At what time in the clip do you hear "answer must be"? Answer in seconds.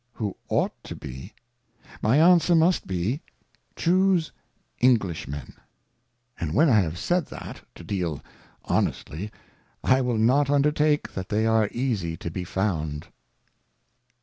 2.19-3.21